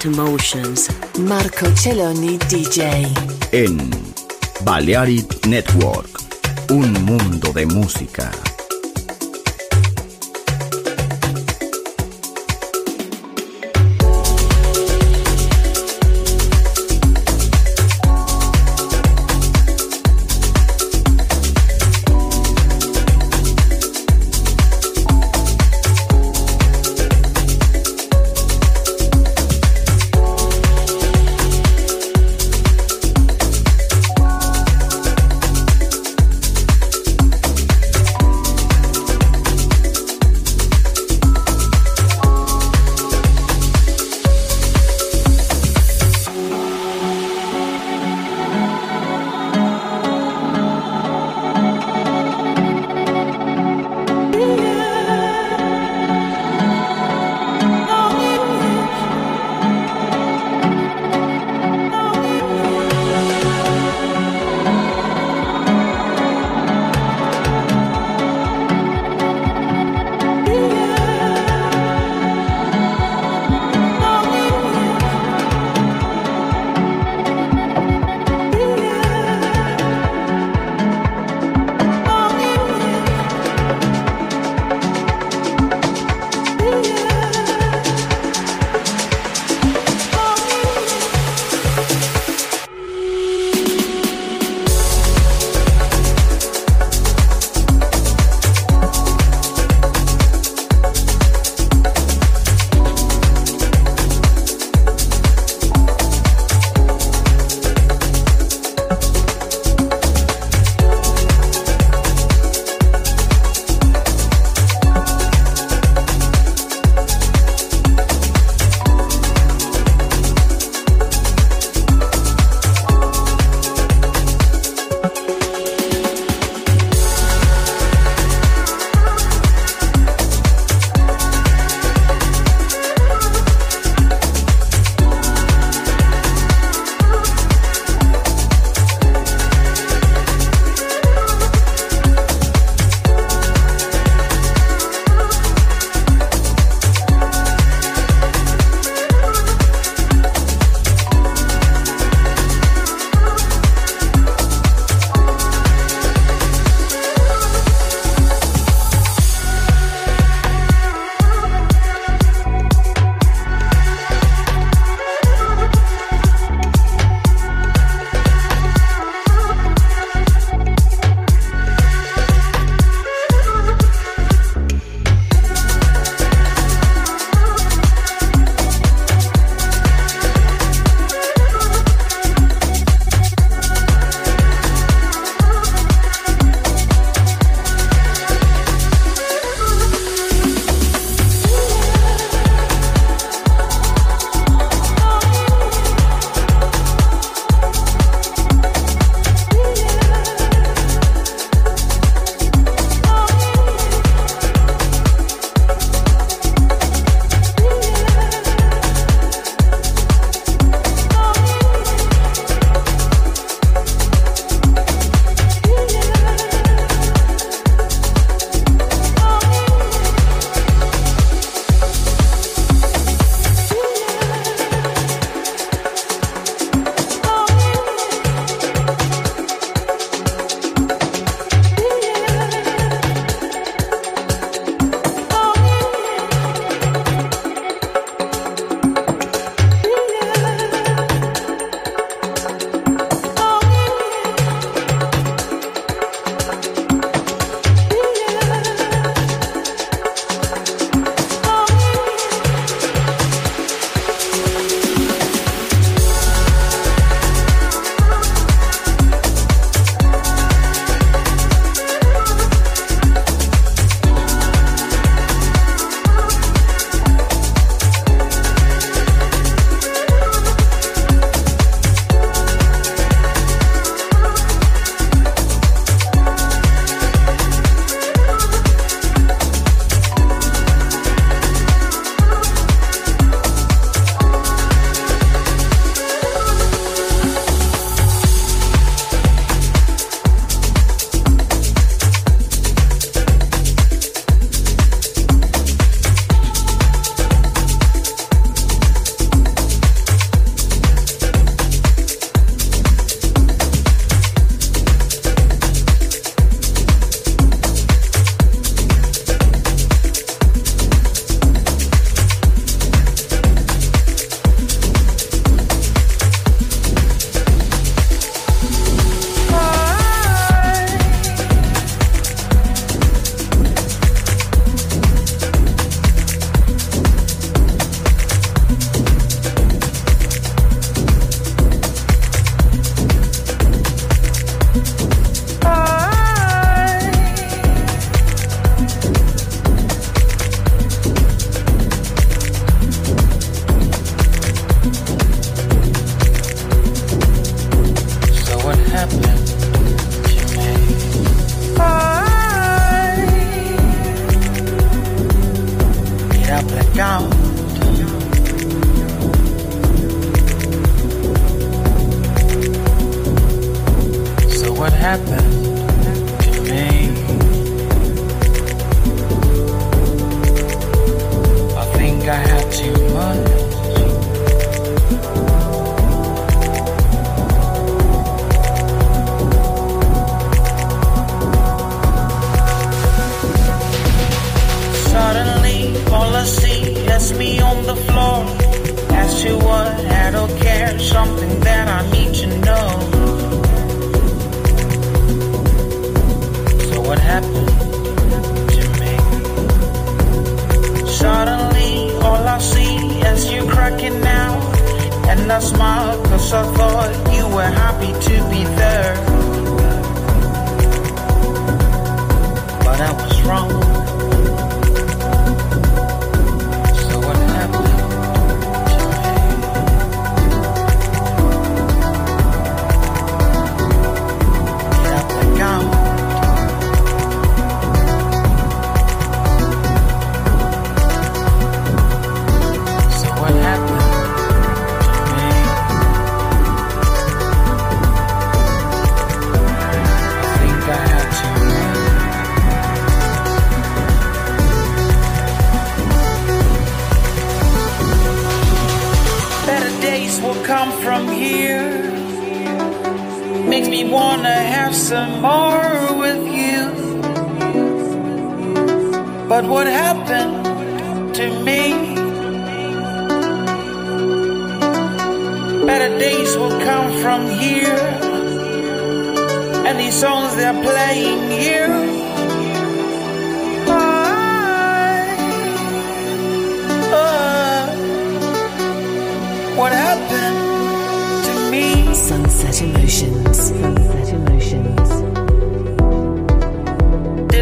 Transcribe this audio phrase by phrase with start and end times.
[0.00, 0.88] Emotions.
[1.18, 3.06] Marco Celloni DJ.
[3.52, 3.90] En
[4.64, 6.08] Balearic Network,
[6.70, 8.30] un mundo de música.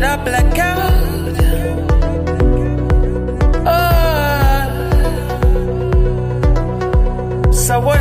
[0.01, 0.79] Did I black out?
[7.47, 7.53] Oh.
[7.53, 8.01] So what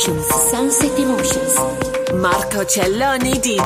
[0.00, 1.54] Emotions, Sunset Emotions.
[2.14, 3.60] Marco Celloni di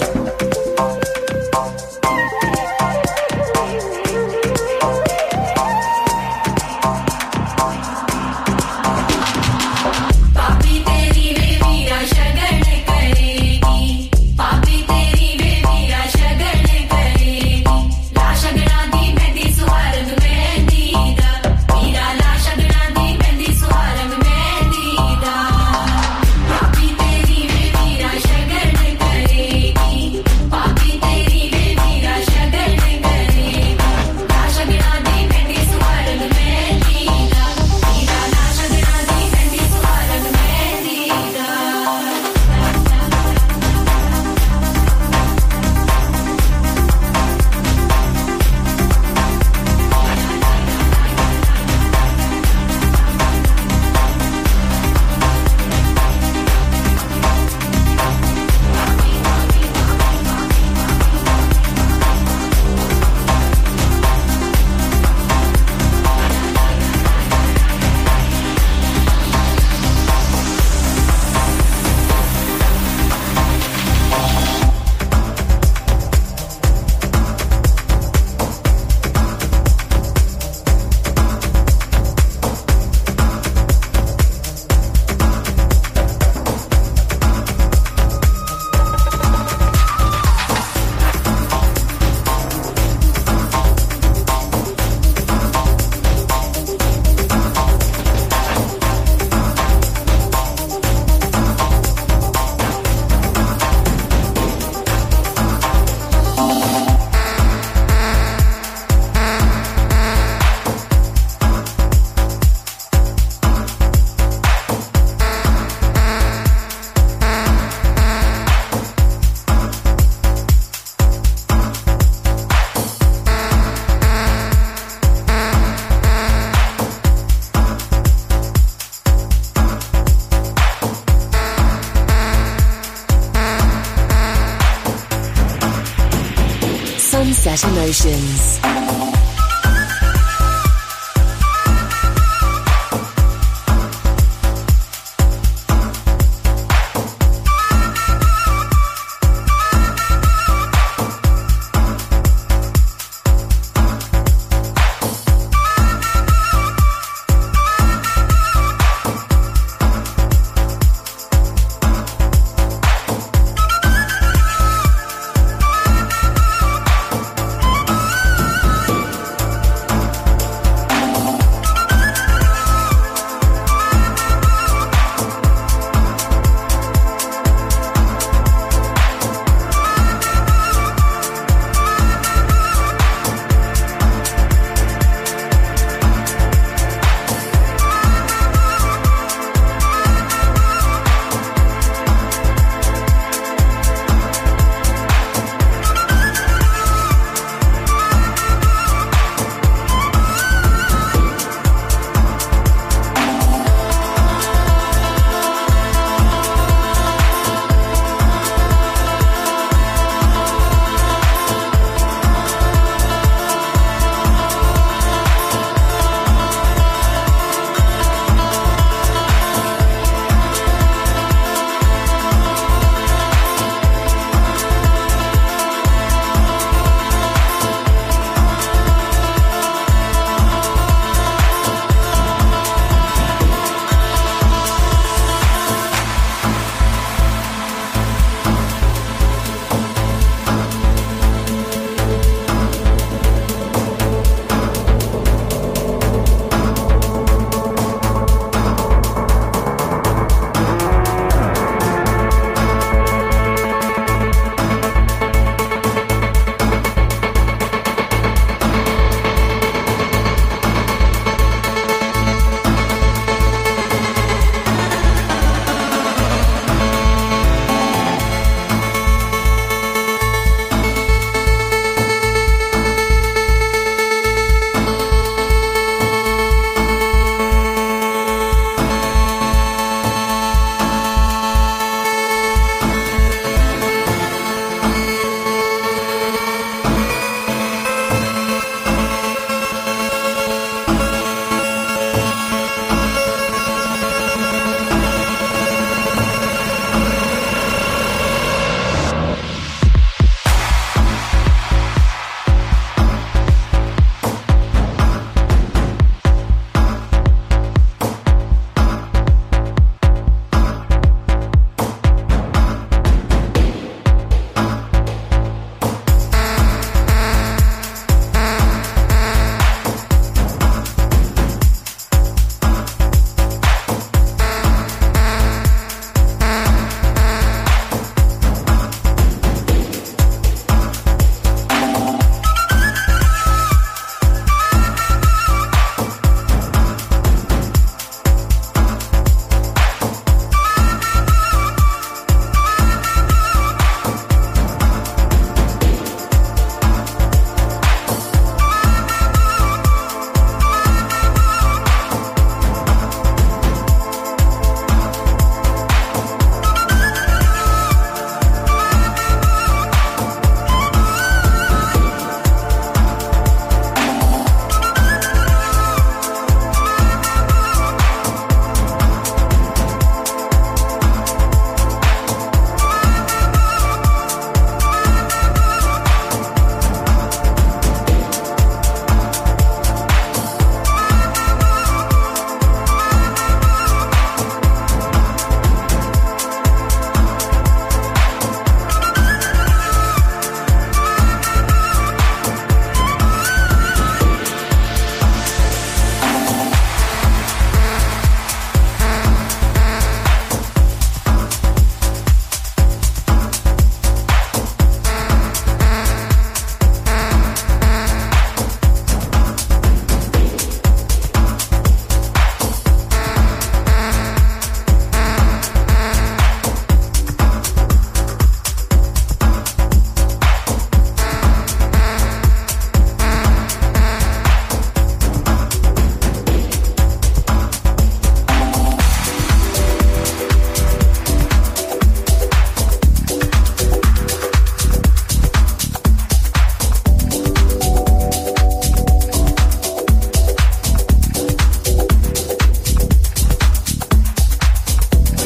[137.46, 139.13] Emotions.